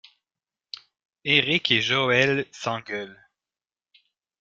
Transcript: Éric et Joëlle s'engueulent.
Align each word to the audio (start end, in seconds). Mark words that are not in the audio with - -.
Éric 1.25 1.69
et 1.69 1.79
Joëlle 1.81 2.47
s'engueulent. 2.51 3.29